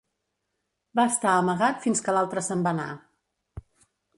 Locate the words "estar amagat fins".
1.09-2.03